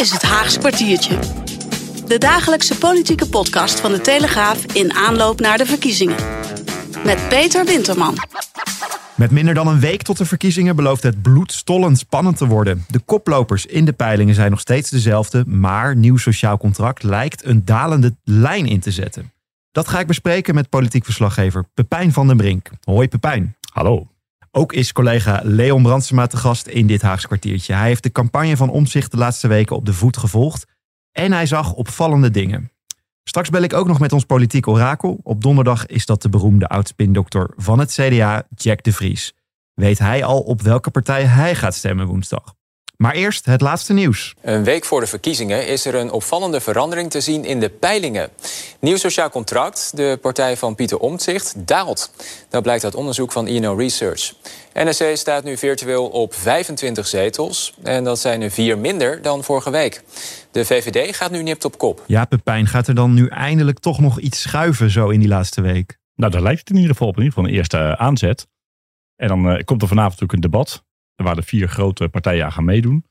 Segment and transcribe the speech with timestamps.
[0.00, 1.18] is het Haags kwartiertje.
[2.06, 6.16] De dagelijkse politieke podcast van de Telegraaf in aanloop naar de verkiezingen.
[7.04, 8.14] Met Peter Winterman.
[9.16, 12.84] Met minder dan een week tot de verkiezingen belooft het bloedstollend spannend te worden.
[12.88, 17.64] De koplopers in de peilingen zijn nog steeds dezelfde, maar nieuw sociaal contract lijkt een
[17.64, 19.32] dalende lijn in te zetten.
[19.72, 22.70] Dat ga ik bespreken met politiek verslaggever Pepijn van den Brink.
[22.84, 23.56] Hoi Pepijn.
[23.72, 24.08] Hallo.
[24.52, 27.74] Ook is collega Leon Brandsema te gast in dit Haagse kwartiertje.
[27.74, 30.66] Hij heeft de campagne van Omzicht de laatste weken op de voet gevolgd.
[31.12, 32.70] En hij zag opvallende dingen.
[33.24, 35.20] Straks bel ik ook nog met ons politiek orakel.
[35.22, 39.34] Op donderdag is dat de beroemde oudspindokter van het CDA, Jack de Vries.
[39.74, 42.54] Weet hij al op welke partij hij gaat stemmen woensdag?
[43.00, 44.34] Maar eerst het laatste nieuws.
[44.40, 48.30] Een week voor de verkiezingen is er een opvallende verandering te zien in de peilingen.
[48.80, 52.12] Nieuw Sociaal Contract, de partij van Pieter Omtzigt, daalt.
[52.48, 54.34] Dat blijkt uit onderzoek van INO Research.
[54.74, 57.74] NSC staat nu virtueel op 25 zetels.
[57.82, 60.02] En dat zijn er vier minder dan vorige week.
[60.50, 62.04] De VVD gaat nu nipt op kop.
[62.06, 65.60] Ja, Pepijn, gaat er dan nu eindelijk toch nog iets schuiven zo in die laatste
[65.60, 65.98] week?
[66.14, 68.46] Nou, daar lijkt het in ieder geval op in ieder geval een eerste aanzet.
[69.16, 70.88] En dan uh, komt er vanavond natuurlijk een debat
[71.24, 73.04] waar de vier grote partijen aan gaan meedoen.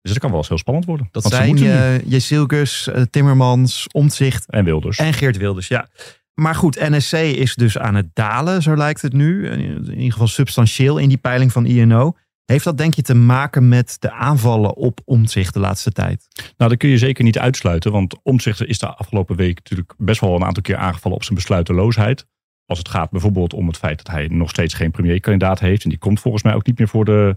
[0.00, 1.08] Dus dat kan wel eens heel spannend worden.
[1.10, 4.50] Dat zijn uh, uh, Timmermans, Omtzigt.
[4.50, 4.98] En Wilders.
[4.98, 5.88] En Geert Wilders, ja.
[6.34, 9.48] Maar goed, NSC is dus aan het dalen, zo lijkt het nu.
[9.48, 12.16] In ieder geval substantieel in die peiling van INO.
[12.44, 16.26] Heeft dat denk je te maken met de aanvallen op Omtzigt de laatste tijd?
[16.56, 17.92] Nou, dat kun je zeker niet uitsluiten.
[17.92, 21.34] Want Omtzigt is de afgelopen week natuurlijk best wel een aantal keer aangevallen op zijn
[21.34, 22.26] besluiteloosheid.
[22.66, 25.82] Als het gaat bijvoorbeeld om het feit dat hij nog steeds geen premierkandidaat heeft.
[25.82, 27.36] En die komt volgens mij ook niet meer voor de,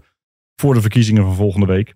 [0.60, 1.94] voor de verkiezingen van volgende week.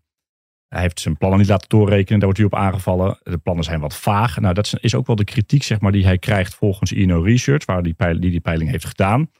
[0.69, 3.19] Hij heeft zijn plannen niet laten doorrekenen, daar wordt hij op aangevallen.
[3.22, 4.41] De plannen zijn wat vaag.
[4.41, 7.64] Nou, dat is ook wel de kritiek zeg maar, die hij krijgt volgens INO Research,
[7.64, 9.30] waar die, die die peiling heeft gedaan.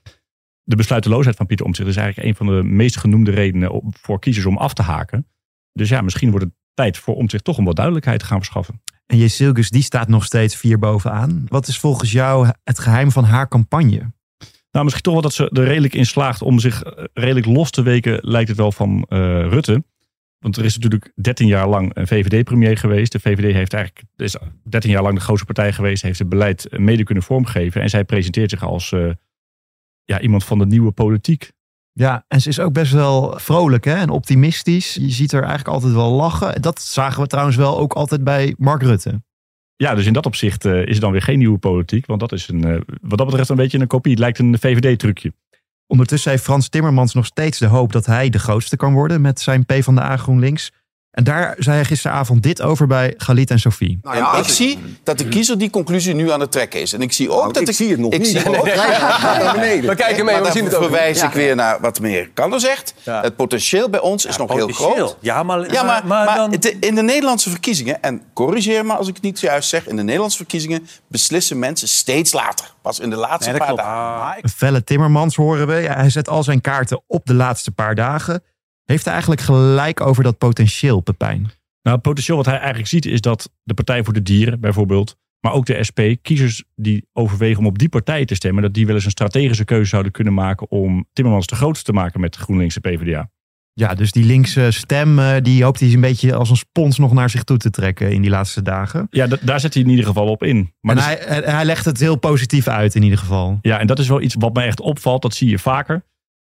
[0.63, 4.47] De besluiteloosheid van Pieter Omtzigt is eigenlijk een van de meest genoemde redenen voor kiezers
[4.47, 5.27] om af te haken.
[5.73, 8.83] Dus ja, misschien wordt het tijd voor Omtzigt toch om wat duidelijkheid te gaan verschaffen.
[9.06, 11.45] En Jezilgus, die staat nog steeds vier bovenaan.
[11.48, 14.13] Wat is volgens jou het geheim van haar campagne?
[14.70, 17.83] Nou, misschien toch wel dat ze er redelijk in slaagt om zich redelijk los te
[17.83, 19.18] weken, lijkt het wel van uh,
[19.48, 19.85] Rutte.
[20.39, 23.12] Want er is natuurlijk 13 jaar lang een VVD-premier geweest.
[23.12, 26.67] De VVD heeft eigenlijk, is 13 jaar lang de grootste partij geweest, heeft het beleid
[26.70, 27.83] mede kunnen vormgeven.
[27.83, 29.12] En zij presenteert zich als uh,
[30.05, 31.52] ja, iemand van de nieuwe politiek.
[31.92, 33.95] Ja, en ze is ook best wel vrolijk hè?
[33.95, 34.95] en optimistisch.
[34.95, 36.63] Je ziet er eigenlijk altijd wel lachen.
[36.63, 39.23] Dat zagen we trouwens wel ook altijd bij Mark Rutte.
[39.77, 42.07] Ja, dus in dat opzicht uh, is het dan weer geen nieuwe politiek.
[42.07, 44.11] Want dat is een, uh, wat dat betreft een beetje een kopie.
[44.11, 45.33] Het lijkt een VVD-trucje.
[45.86, 49.41] Ondertussen heeft Frans Timmermans nog steeds de hoop dat hij de grootste kan worden met
[49.41, 50.73] zijn P van de A GroenLinks.
[51.12, 53.98] En daar zei hij gisteravond dit over bij Galit en Sophie.
[54.02, 56.92] Nou ja, ik zie dat de kiezer die conclusie nu aan het trekken is.
[56.92, 58.28] En ik zie ook nou, dat ik, ik zie het nog ik niet.
[58.28, 59.90] Zie ook, naar beneden.
[59.90, 60.83] We kijken mee, maar we zien het ook.
[60.83, 61.36] verwijs ik ja.
[61.36, 62.95] weer naar wat meneer Kander zegt.
[63.02, 63.20] Ja.
[63.20, 65.17] Het potentieel bij ons is nog heel groot.
[65.20, 66.52] Ja, maar, ja, maar, maar, maar dan...
[66.80, 69.89] in de Nederlandse verkiezingen, en corrigeer me als ik het niet juist zeg...
[69.89, 72.73] in de Nederlandse verkiezingen beslissen mensen steeds later.
[72.83, 73.83] Pas in de laatste nee, paar klopt.
[73.83, 74.39] dagen.
[74.42, 75.73] Een felle Timmermans horen we.
[75.73, 78.42] hij zet al zijn kaarten op de laatste paar dagen.
[78.85, 81.41] Heeft hij eigenlijk gelijk over dat potentieel, Pepijn?
[81.83, 85.17] Nou, het potentieel wat hij eigenlijk ziet is dat de Partij voor de Dieren bijvoorbeeld,
[85.41, 88.87] maar ook de SP, kiezers die overwegen om op die partij te stemmen, dat die
[88.87, 92.37] wel eens een strategische keuze zouden kunnen maken om Timmermans de grootste te maken met
[92.37, 93.31] GroenLinks en PvdA.
[93.75, 97.31] Ja, dus die linkse stem, die hoopt hij een beetje als een spons nog naar
[97.31, 99.07] zich toe te trekken in die laatste dagen.
[99.11, 100.73] Ja, daar zet hij in ieder geval op in.
[100.81, 103.59] Maar en dus, hij, hij legt het heel positief uit in ieder geval.
[103.63, 106.05] Ja, en dat is wel iets wat mij echt opvalt, dat zie je vaker.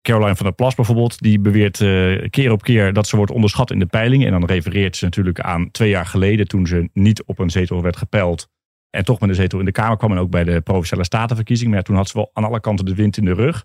[0.04, 3.70] Caroline van der Plas bijvoorbeeld, die beweert uh, keer op keer dat ze wordt onderschat
[3.70, 4.26] in de peilingen.
[4.26, 7.82] En dan refereert ze natuurlijk aan twee jaar geleden toen ze niet op een zetel
[7.82, 8.48] werd gepeild.
[8.90, 11.70] En toch met een zetel in de Kamer kwam en ook bij de Provinciale Statenverkiezing.
[11.70, 13.64] Maar toen had ze wel aan alle kanten de wind in de rug.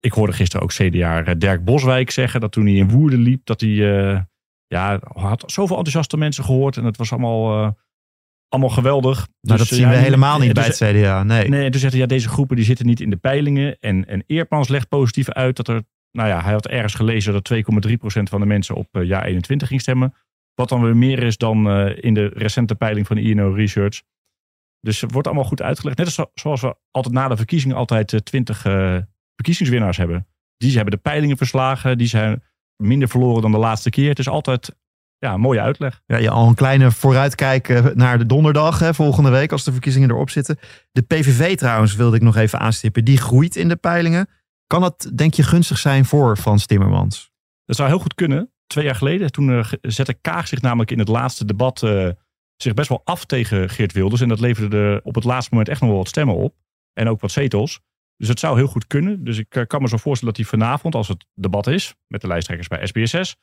[0.00, 3.60] Ik hoorde gisteren ook CDA Dirk Boswijk zeggen dat toen hij in Woerden liep, dat
[3.60, 4.20] hij uh,
[4.66, 6.76] ja, had zoveel enthousiaste mensen gehoord.
[6.76, 7.76] En het was allemaal...
[8.52, 9.16] Allemaal geweldig.
[9.16, 11.22] Nou, dus, dat zien we helemaal niet bij het CDA.
[11.22, 11.48] Nee.
[11.48, 13.76] nee, toen zegt hij, ja, deze groepen die zitten niet in de peilingen.
[13.80, 17.52] En, en Eerdmans legt positief uit dat er, nou ja, hij had ergens gelezen dat
[17.54, 20.14] 2,3% van de mensen op uh, jaar 21 ging stemmen.
[20.54, 24.02] Wat dan weer meer is dan uh, in de recente peiling van INO Research.
[24.80, 25.98] Dus het wordt allemaal goed uitgelegd.
[25.98, 28.60] Net als, zoals we altijd na de verkiezingen altijd uh, 20
[29.34, 30.26] verkiezingswinnaars hebben.
[30.56, 31.98] Die hebben de peilingen verslagen.
[31.98, 32.42] Die zijn
[32.76, 34.08] minder verloren dan de laatste keer.
[34.08, 34.76] Het is altijd
[35.22, 36.02] ja, mooie uitleg.
[36.06, 40.10] Ja, je al een kleine vooruitkijk naar de donderdag, hè, volgende week, als de verkiezingen
[40.10, 40.58] erop zitten.
[40.92, 44.28] De PVV trouwens, wilde ik nog even aanstippen, die groeit in de peilingen.
[44.66, 47.30] Kan dat, denk je, gunstig zijn voor Frans Timmermans?
[47.64, 48.52] Dat zou heel goed kunnen.
[48.66, 52.08] Twee jaar geleden, toen uh, zette Kaag zich namelijk in het laatste debat uh,
[52.56, 54.20] zich best wel af tegen Geert Wilders.
[54.20, 56.54] En dat leverde op het laatste moment echt nog wel wat stemmen op.
[56.92, 57.80] En ook wat zetels.
[58.16, 59.24] Dus het zou heel goed kunnen.
[59.24, 62.20] Dus ik uh, kan me zo voorstellen dat hij vanavond, als het debat is, met
[62.20, 63.36] de lijsttrekkers bij SBSS,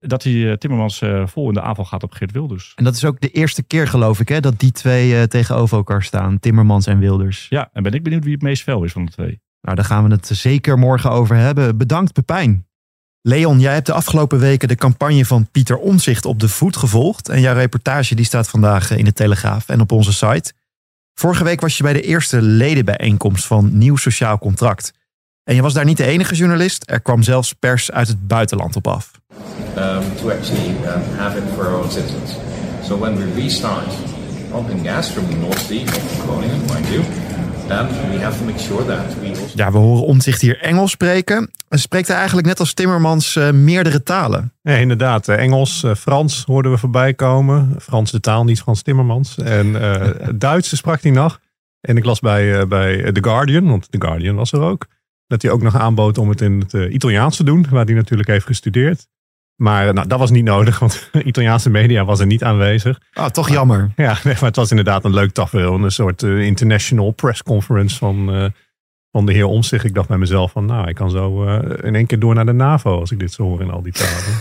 [0.00, 2.72] dat hij uh, Timmermans uh, vol in de aanval gaat op Geert Wilders.
[2.76, 5.76] En dat is ook de eerste keer, geloof ik, hè, dat die twee uh, tegenover
[5.76, 6.38] elkaar staan.
[6.38, 7.46] Timmermans en Wilders.
[7.48, 9.40] Ja, en ben ik benieuwd wie het meest fel is van de twee.
[9.60, 11.76] Nou, daar gaan we het zeker morgen over hebben.
[11.76, 12.66] Bedankt, Pepijn.
[13.22, 17.28] Leon, jij hebt de afgelopen weken de campagne van Pieter Omzicht op de voet gevolgd.
[17.28, 20.52] En jouw reportage die staat vandaag in de Telegraaf en op onze site.
[21.14, 24.92] Vorige week was je bij de eerste ledenbijeenkomst van Nieuw Sociaal Contract.
[25.50, 26.90] En je was daar niet de enige journalist.
[26.90, 29.10] Er kwam zelfs pers uit het buitenland op af.
[29.78, 32.36] Um, to actually um, have it for our own citizens.
[32.84, 33.94] So when we restart
[34.50, 37.02] pumping gas from the North Sea, of Groningen, mind you,
[37.66, 39.52] then we have to make sure that we also...
[39.54, 41.50] Ja, we horen Omtzigt hier Engels spreken.
[41.68, 44.52] En spreekt hij eigenlijk net als Timmermans uh, meerdere talen?
[44.62, 45.28] Ja, inderdaad.
[45.28, 47.76] Engels, uh, Frans hoorden we voorbij komen.
[47.80, 49.38] Frans de taal, niet Frans Timmermans.
[49.38, 51.40] En uh, Duits sprak hij nog.
[51.80, 54.86] En ik las bij, bij The Guardian, want The Guardian was er ook.
[55.30, 58.28] Dat hij ook nog aanbood om het in het Italiaans te doen, waar hij natuurlijk
[58.28, 59.06] heeft gestudeerd.
[59.60, 63.00] Maar nou, dat was niet nodig, want Italiaanse media was er niet aanwezig.
[63.12, 63.92] Ah, toch jammer.
[63.96, 65.74] Ja, nee, maar het was inderdaad een leuk tafereel.
[65.74, 68.44] Een soort uh, international press conference van, uh,
[69.10, 69.84] van de heer Omtzigt.
[69.84, 72.46] Ik dacht bij mezelf van, nou, ik kan zo uh, in één keer door naar
[72.46, 74.34] de NAVO als ik dit zo hoor in al die talen.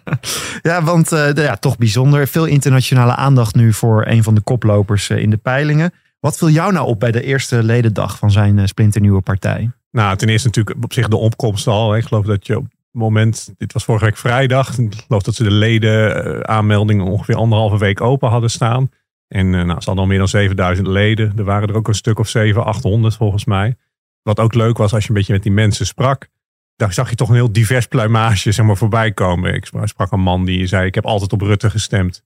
[0.70, 2.26] ja, want ja, toch bijzonder.
[2.26, 5.92] Veel internationale aandacht nu voor een van de koplopers in de peilingen.
[6.20, 9.70] Wat viel jou nou op bij de eerste ledendag van zijn splinternieuwe partij?
[9.90, 11.96] Nou, ten eerste natuurlijk op zich de opkomst al.
[11.96, 12.66] Ik geloof dat je op
[12.96, 14.78] moment, dit was vorige week vrijdag.
[14.78, 18.90] Ik geloof dat ze de leden uh, aanmeldingen ongeveer anderhalve week open hadden staan.
[19.28, 21.32] En uh, nou, ze hadden al meer dan 7000 leden.
[21.36, 23.76] Er waren er ook een stuk of 7, 800 volgens mij.
[24.22, 26.28] Wat ook leuk was als je een beetje met die mensen sprak.
[26.76, 29.54] Daar zag je toch een heel divers pluimage zeg maar, voorbij komen.
[29.54, 32.22] Ik sprak een man die zei, ik heb altijd op Rutte gestemd.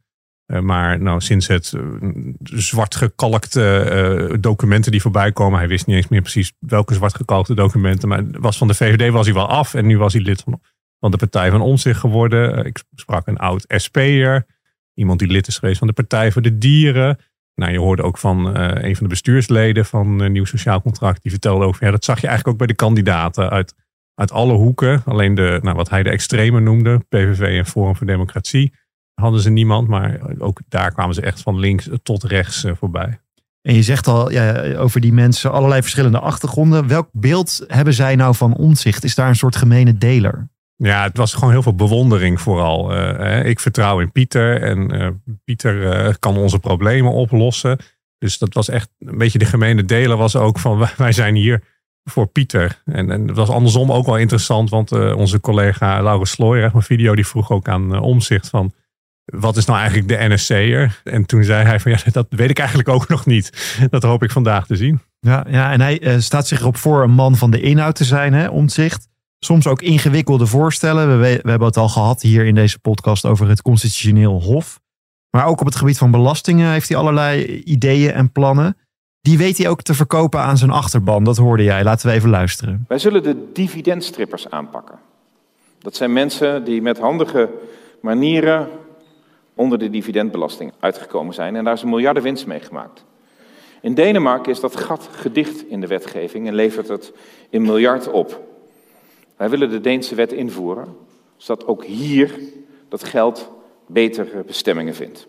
[0.50, 1.74] Uh, maar nou, sinds het
[2.42, 5.58] zwart gekalkte documenten die voorbij komen.
[5.58, 8.08] Hij wist niet eens meer precies welke zwart gekalkte documenten.
[8.08, 9.74] Maar was van de VVD was hij wel af.
[9.74, 10.44] En nu was hij lid
[10.98, 12.64] van, de Partij van Omzicht geworden.
[12.64, 14.46] ik sprak een oud SP'er.
[14.94, 17.18] Iemand die lid is geweest van de Partij voor de Dieren.
[17.54, 21.22] Nou, je hoorde ook van een van de bestuursleden van Nieuw Sociaal Contract.
[21.22, 23.74] Die vertelde over, ja, dat zag je eigenlijk ook bij de kandidaten uit,
[24.14, 25.02] uit alle hoeken.
[25.04, 28.72] Alleen de, nou, wat hij de extreme noemde, PVV en Forum voor Democratie
[29.20, 29.88] hadden ze niemand.
[29.88, 33.18] Maar ook daar kwamen ze echt van links tot rechts eh, voorbij.
[33.62, 36.86] En je zegt al ja, over die mensen allerlei verschillende achtergronden.
[36.86, 39.04] Welk beeld hebben zij nou van omzicht?
[39.04, 40.48] Is daar een soort gemene deler?
[40.82, 42.96] Ja, het was gewoon heel veel bewondering vooral.
[42.96, 45.08] Uh, ik vertrouw in Pieter en uh,
[45.44, 47.78] Pieter uh, kan onze problemen oplossen.
[48.18, 51.62] Dus dat was echt een beetje de gemene deler was ook van wij zijn hier
[52.04, 52.82] voor Pieter.
[52.84, 57.14] En, en dat was andersom ook wel interessant, want onze collega Laura Slooyer, mijn video,
[57.14, 58.72] die vroeg ook aan omzicht van
[59.24, 61.00] wat is nou eigenlijk de NSC'er?
[61.04, 63.76] En toen zei hij van ja, dat weet ik eigenlijk ook nog niet.
[63.90, 65.00] Dat hoop ik vandaag te zien.
[65.20, 68.04] Ja, ja en hij uh, staat zich erop voor een man van de inhoud te
[68.04, 69.08] zijn, hè, omzicht.
[69.38, 71.08] Soms ook ingewikkelde voorstellen.
[71.08, 74.80] We, we, hebben het al gehad hier in deze podcast over het constitutioneel hof.
[75.30, 78.76] Maar ook op het gebied van belastingen heeft hij allerlei ideeën en plannen.
[79.20, 81.24] Die weet hij ook te verkopen aan zijn achterban.
[81.24, 81.84] Dat hoorde jij.
[81.84, 82.84] Laten we even luisteren.
[82.88, 84.98] Wij zullen de dividendstrippers aanpakken.
[85.78, 87.48] Dat zijn mensen die met handige
[88.00, 88.68] manieren
[89.60, 93.04] onder de dividendbelasting uitgekomen zijn en daar is een miljarden winst mee gemaakt.
[93.80, 97.12] In Denemarken is dat gat gedicht in de wetgeving en levert het
[97.50, 98.40] een miljard op.
[99.36, 100.96] Wij willen de Deense wet invoeren,
[101.36, 102.38] zodat ook hier
[102.88, 103.50] dat geld
[103.86, 105.26] betere bestemmingen vindt.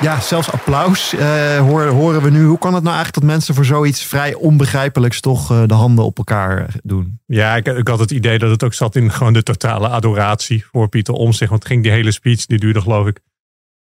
[0.00, 2.44] Ja, zelfs applaus uh, horen we nu.
[2.44, 6.04] Hoe kan het nou eigenlijk dat mensen voor zoiets vrij onbegrijpelijks toch uh, de handen
[6.04, 7.20] op elkaar doen?
[7.26, 10.64] Ja, ik, ik, had het idee dat het ook zat in gewoon de totale adoratie
[10.72, 11.50] voor Pieter Omtzigt.
[11.50, 13.20] Want ging die hele speech, die duurde geloof ik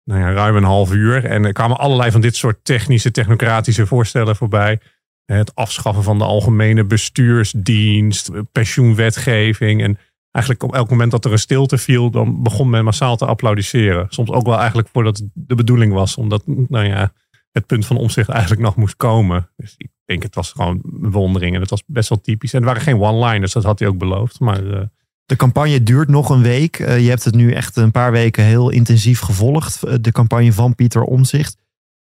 [0.04, 1.24] nou ja, ruim een half uur.
[1.24, 4.80] En er kwamen allerlei van dit soort technische, technocratische voorstellen voorbij.
[5.24, 9.98] Het afschaffen van de algemene bestuursdienst, pensioenwetgeving en
[10.38, 14.06] eigenlijk op elk moment dat er een stilte viel, dan begon men massaal te applaudisseren.
[14.08, 17.12] Soms ook wel eigenlijk voordat het de bedoeling was, omdat nou ja,
[17.52, 19.50] het punt van omzicht eigenlijk nog moest komen.
[19.56, 22.52] Dus ik denk het was gewoon een wondering en het was best wel typisch.
[22.52, 24.40] En er waren geen one-liners, dat had hij ook beloofd.
[24.40, 24.80] Maar, uh...
[25.24, 26.78] De campagne duurt nog een week.
[26.78, 30.52] Uh, je hebt het nu echt een paar weken heel intensief gevolgd, eh, de campagne
[30.52, 31.56] van Pieter Omzicht.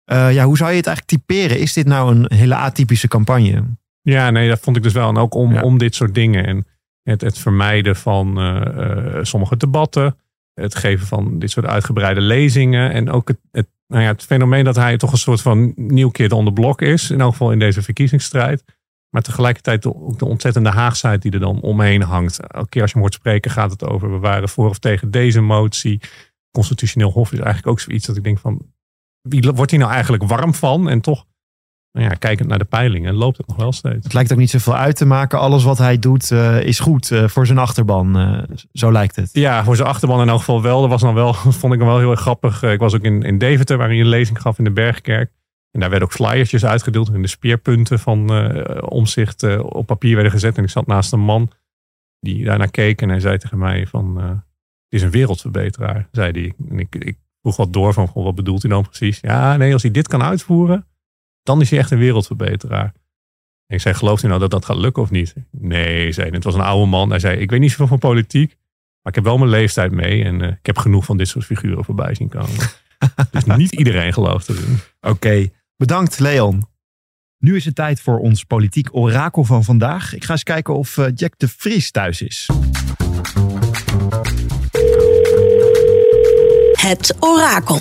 [0.04, 1.59] Ja, hoe zou je het eigenlijk typeren?
[1.59, 3.64] Is dit nou een hele atypische campagne?
[4.02, 5.09] Ja, nee, dat vond ik dus wel.
[5.09, 5.62] En ook om, ja.
[5.62, 6.47] om dit soort dingen.
[6.47, 6.66] En
[7.11, 10.17] het, het vermijden van uh, sommige debatten.
[10.55, 12.93] Het geven van dit soort uitgebreide lezingen.
[12.93, 16.11] En ook het, het, nou ja, het fenomeen dat hij toch een soort van nieuw
[16.11, 17.11] keer on blok is.
[17.11, 18.65] In elk geval in deze verkiezingsstrijd.
[19.11, 22.41] Maar tegelijkertijd ook de ontzettende haagsheid die er dan omheen hangt.
[22.41, 25.11] Elke keer als je hem hoort spreken gaat het over we waren voor of tegen
[25.11, 26.01] deze motie.
[26.51, 28.75] Constitutioneel Hof is eigenlijk ook zoiets dat ik denk van...
[29.21, 30.89] Wie wordt hier nou eigenlijk warm van?
[30.89, 31.27] En toch
[31.97, 34.05] Nou ja, kijkend naar de peilingen loopt het nog wel steeds.
[34.05, 35.38] Het lijkt ook niet zoveel uit te maken.
[35.38, 38.19] Alles wat hij doet eh, is goed eh, voor zijn achterban.
[38.19, 39.29] Eh, zo lijkt het.
[39.33, 40.81] Ja, voor zijn achterban in elk geval wel.
[40.81, 42.62] Dat was dan wel, vond ik hem wel heel erg grappig.
[42.62, 45.31] Ik was ook in, in Deventer, waar hij een lezing gaf in de Bergkerk.
[45.71, 47.15] En daar werden ook flyertjes uitgedeeld.
[47.15, 48.31] In de speerpunten van
[48.81, 50.57] omzicht op papier werden gezet.
[50.57, 51.50] En ik zat naast een man
[52.21, 53.03] die daarnaar keek.
[53.03, 54.43] En hij zei tegen mij van, het
[54.88, 56.53] is een wereldverbeteraar, zei hij.
[56.71, 59.19] En ik, ik vroeg wat door van, wat bedoelt hij dan precies?
[59.21, 60.87] Ja, nee, als hij dit kan uitvoeren,
[61.47, 62.93] dan is hij echt een wereldverbeteraar.
[63.67, 65.35] En ik zei, gelooft u nou dat dat gaat lukken of niet?
[65.50, 66.35] Nee, zei hij.
[66.35, 67.11] Het was een oude man.
[67.11, 68.49] Hij zei, ik weet niet zoveel van politiek.
[69.03, 70.25] Maar ik heb wel mijn leeftijd mee.
[70.25, 72.57] En eh, ik heb genoeg van dit soort figuren voorbij zien komen.
[73.31, 74.79] dus niet iedereen gelooft erin.
[75.00, 76.67] Oké, bedankt Leon.
[77.38, 80.15] Nu is het tijd voor ons politiek orakel van vandaag.
[80.15, 82.50] Ik ga eens kijken of eh, Jack de Vries thuis is.
[86.73, 87.81] Het orakel.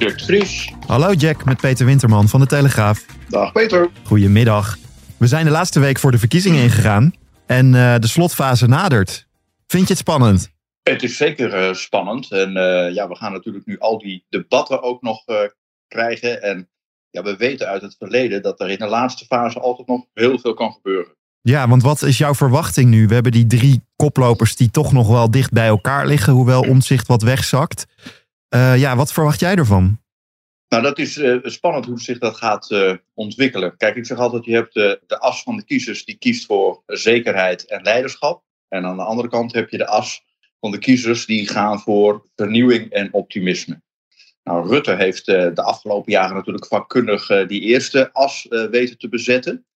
[0.00, 0.72] Dirk.
[0.86, 3.04] Hallo Jack, met Peter Winterman van de Telegraaf.
[3.28, 3.88] Dag Peter.
[4.04, 4.76] Goedemiddag.
[5.16, 7.14] We zijn de laatste week voor de verkiezingen ingegaan.
[7.46, 9.26] En eh, de slotfase nadert.
[9.66, 10.50] Vind je het spannend?
[10.82, 12.32] Het is zeker eh, spannend.
[12.32, 15.36] En eh, ja, we gaan natuurlijk nu al die debatten ook nog eh,
[15.88, 16.42] krijgen.
[16.42, 16.68] En
[17.10, 20.38] ja, we weten uit het verleden dat er in de laatste fase altijd nog heel
[20.38, 21.14] veel kan gebeuren.
[21.42, 23.06] Ja, want wat is jouw verwachting nu?
[23.06, 27.06] We hebben die drie koplopers die toch nog wel dicht bij elkaar liggen, hoewel omzicht
[27.06, 27.86] wat wegzakt.
[28.50, 30.00] Eh, ja, wat verwacht jij ervan?
[30.68, 33.76] Nou, dat is eh, spannend hoe zich dat gaat eh, ontwikkelen.
[33.76, 36.82] Kijk, ik zeg altijd, je hebt de, de as van de kiezers die kiest voor
[36.86, 38.42] zekerheid en leiderschap.
[38.68, 40.24] En aan de andere kant heb je de as
[40.60, 43.82] van de kiezers die gaan voor vernieuwing en optimisme.
[44.42, 49.66] Nou, Rutte heeft de afgelopen jaren natuurlijk vakkundig die eerste as weten te bezetten.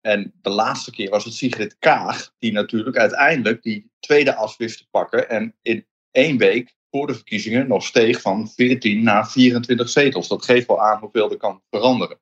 [0.00, 4.78] En de laatste keer was het Sigrid Kaag die natuurlijk uiteindelijk die tweede as wist
[4.78, 5.28] te pakken.
[5.28, 10.28] En in één week voor de verkiezingen nog steeg van 14 naar 24 zetels.
[10.28, 12.18] Dat geeft wel aan hoeveel er kan veranderen.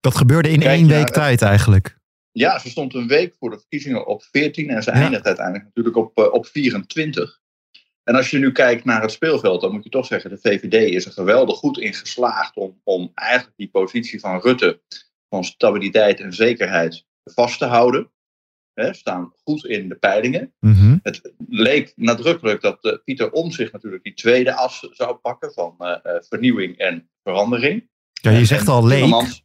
[0.00, 1.98] Dat gebeurde in Kijk één week tijd eigenlijk.
[2.32, 4.96] Ja, ze stond een week voor de verkiezingen op 14 en ze Ja.
[4.96, 7.40] eindigt uiteindelijk natuurlijk op, eh, op 24.
[8.02, 10.94] En als je nu kijkt naar het speelveld, dan moet je toch zeggen, de VVD
[10.94, 14.80] is er geweldig goed in geslaagd om, om eigenlijk die positie van Rutte
[15.28, 18.10] van stabiliteit en zekerheid vast te houden.
[18.74, 20.54] Hè, staan goed in de peilingen.
[20.60, 20.98] Mhm.
[21.02, 25.90] Het leek nadrukkelijk dat eh, Pieter Omtzigt natuurlijk die tweede as zou pakken van eh,
[26.02, 27.88] eh, vernieuwing en verandering.
[28.12, 28.98] Ja, je zegt en al leek.
[29.00, 29.44] Timmermans-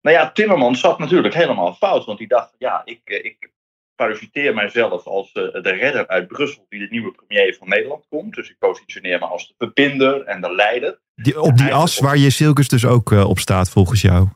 [0.00, 2.04] Nou ja, Timmermans zat natuurlijk helemaal fout.
[2.04, 3.50] Want die dacht, ja, ik, ik
[3.94, 8.34] parasiteer mijzelf als de redder uit Brussel die de nieuwe premier van Nederland komt.
[8.34, 11.00] Dus ik positioneer me als de verbinder en de leider.
[11.14, 14.28] Die, op die as waar je Silkes dus ook op staat volgens jou.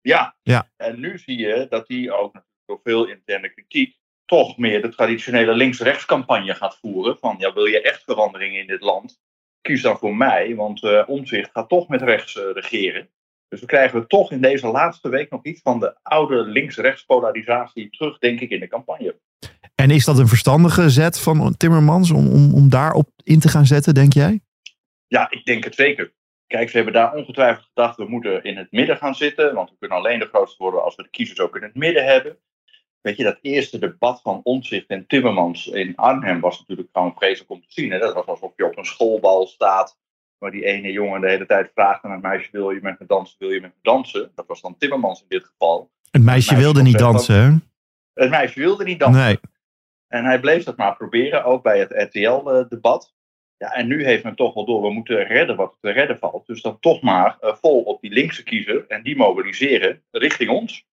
[0.00, 0.36] Ja.
[0.42, 0.70] Ja.
[0.76, 2.34] En nu zie je dat hij ook
[2.66, 7.18] door veel interne kritiek toch meer de traditionele links-rechts campagne gaat voeren.
[7.18, 9.20] Van ja, wil je echt verandering in dit land?
[9.60, 13.08] Kies dan voor mij, want eh Omtzigt gaat toch met rechts eh, regeren.
[13.48, 17.90] Dus we krijgen toch in deze laatste week nog iets van de oude links-rechts polarisatie
[17.90, 19.18] terug, denk ik, in de campagne.
[19.74, 23.66] En is dat een verstandige zet van Timmermans om, om, om daarop in te gaan
[23.66, 24.40] zetten, denk jij?
[25.06, 26.12] Ja, ik denk het zeker.
[26.46, 29.54] Kijk, ze hebben daar ongetwijfeld gedacht, we moeten in het midden gaan zitten.
[29.54, 32.04] Want we kunnen alleen de grootste worden als we de kiezers ook in het midden
[32.04, 32.38] hebben.
[33.02, 37.50] Weet je, dat eerste debat van Omtzigt en Timmermans in Arnhem was natuurlijk gewoon vreselijk
[37.50, 37.90] om te zien.
[37.90, 37.98] Hè?
[37.98, 39.98] Dat was alsof je op een schoolbal staat.
[40.38, 43.06] Waar die ene jongen de hele tijd vraagt aan het meisje, wil je met me
[43.06, 44.32] dansen, wil je met me dansen?
[44.34, 45.90] Dat was dan Timmermans in dit geval.
[46.10, 47.50] Het meisje wilde niet dansen, hè?
[48.22, 49.22] Het meisje wilde niet dansen.
[49.22, 49.38] Nee.
[50.08, 53.14] En hij bleef dat maar proberen, ook bij het RTL-debat.
[53.56, 56.46] Ja, en nu heeft men toch wel door, we moeten redden wat te redden valt.
[56.46, 60.86] Dus dan toch maar eh, vol op die linkse kiezer en die mobiliseren richting ons.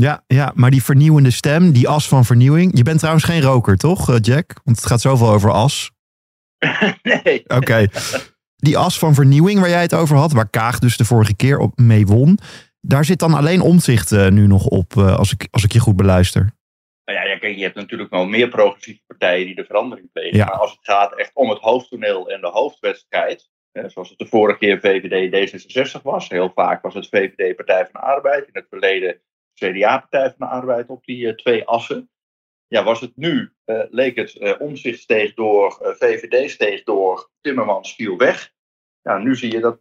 [0.00, 2.76] Ja, ja, maar die vernieuwende stem, die as van vernieuwing.
[2.76, 4.60] Je bent trouwens geen roker, toch, eh, Jack?
[4.64, 5.90] Want het gaat zoveel over as.
[7.02, 7.44] nee.
[7.46, 7.86] Oké.
[8.56, 11.58] Die as van vernieuwing waar jij het over had, waar Kaag dus de vorige keer
[11.58, 12.38] op mee won.
[12.80, 15.80] Daar zit dan alleen omzicht eh, nu nog op, eh, als, ik, als ik je
[15.80, 16.56] goed beluister.
[17.04, 20.36] Nou ja, ja, kijk, je hebt natuurlijk wel meer progressieve partijen die de verandering plegen.
[20.36, 20.44] Ja.
[20.44, 23.48] Maar als het gaat echt om het hoofdtoneel en de hoofdwedstrijd.
[23.72, 25.52] Hè, zoals het de vorige keer VVD
[25.98, 26.28] D66 was.
[26.28, 28.46] Heel vaak was het VVD Partij van de Arbeid.
[28.46, 29.20] In het verleden
[29.58, 32.10] CDA Partij van de Arbeid op die eh, twee assen.
[32.66, 37.94] Ja, was het nu, eh, leek het eh omzicht steeg door, VVD steeg door, Timmermans
[37.94, 38.52] viel weg.
[39.02, 39.80] Ja, nu zie je dat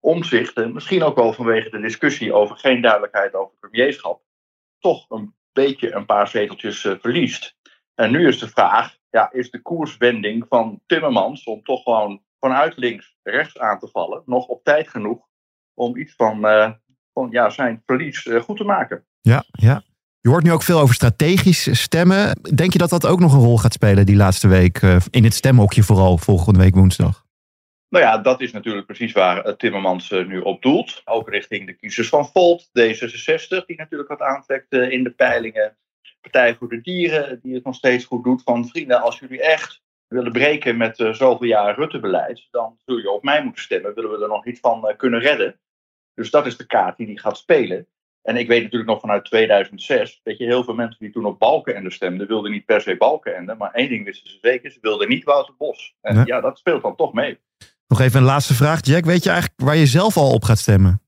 [0.00, 4.22] omzicht, eh, misschien ook wel vanwege de discussie over geen duidelijkheid over premierschap,
[4.78, 7.56] toch een beetje een paar zeteltjes verliest.
[7.94, 12.76] En nu is de vraag, ja, is de koerswending van Timmermans om toch gewoon vanuit
[12.76, 15.26] links rechts aan te vallen, nog op tijd genoeg
[15.74, 16.40] om iets van,
[17.12, 19.07] van ja, zijn verlies goed te maken?
[19.20, 19.82] Ja, ja.
[20.20, 22.38] Je hoort nu ook veel over strategisch stemmen.
[22.54, 24.82] Denk je dat dat ook nog een rol gaat spelen die laatste week?
[24.82, 27.26] eh, in het stemhokje vooral, volgende week woensdag?
[27.88, 31.02] Nou ja, dat is natuurlijk precies waar eh, Timmermans eh, nu op doelt.
[31.04, 35.76] Ook richting de kiezers van Volt, D66, die natuurlijk wat aantrekt in de peilingen.
[36.20, 38.42] Partij voor de Dieren, die het nog steeds goed doet.
[38.42, 43.22] Van vrienden, als jullie echt willen breken met zoveel jaar Rutte-beleid, dan zul je op
[43.22, 43.94] mij moeten stemmen.
[43.94, 45.60] Willen we er nog iets van kunnen redden?
[46.14, 47.86] Dus dat is de kaart die hij gaat spelen.
[48.28, 51.38] En ik weet natuurlijk nog vanuit 2006, dat je heel veel mensen die toen op
[51.38, 53.54] Balkenende stemden, wilden niet per se Balkenende.
[53.54, 55.94] Maar één ding wisten ze zeker, ze wilden niet Wouter Bos.
[56.00, 57.38] En ja, ja dat speelt dan toch mee.
[57.86, 59.04] Nog even een laatste vraag, Jack.
[59.04, 61.02] Weet je eigenlijk waar je zelf al op gaat stemmen?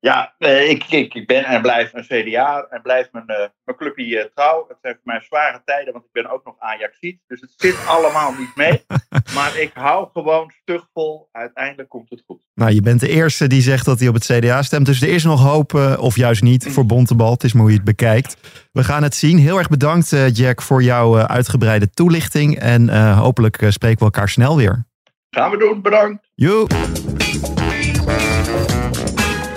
[0.00, 3.76] Ja, eh, ik, ik, ik ben en blijf een CDA en blijf mijn, uh, mijn
[3.76, 4.64] clubje trouw.
[4.68, 7.20] Het zijn voor mij zware tijden, want ik ben ook nog Ajaxiet.
[7.26, 8.84] Dus het zit allemaal niet mee.
[9.36, 11.28] maar ik hou gewoon stug vol.
[11.32, 12.42] Uiteindelijk komt het goed.
[12.54, 14.86] Nou, je bent de eerste die zegt dat hij op het CDA stemt.
[14.86, 17.32] Dus er is nog hoop, of juist niet, voor Bontebal.
[17.32, 18.36] Het is maar hoe je het bekijkt.
[18.72, 19.38] We gaan het zien.
[19.38, 22.58] Heel erg bedankt, Jack, voor jouw uitgebreide toelichting.
[22.58, 24.86] En hopelijk spreken we elkaar snel weer.
[25.30, 26.30] Gaan we doen, bedankt.
[26.34, 26.66] Jo.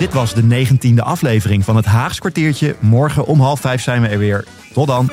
[0.02, 2.76] Dit was de negentiende aflevering van het Haags kwartiertje.
[2.80, 4.44] Morgen om half vijf zijn we er weer.
[4.72, 5.10] Tot dan.